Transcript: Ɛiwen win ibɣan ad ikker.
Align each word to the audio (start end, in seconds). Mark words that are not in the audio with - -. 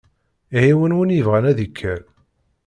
Ɛiwen 0.61 0.95
win 0.97 1.15
ibɣan 1.19 1.45
ad 1.51 1.59
ikker. 1.65 2.01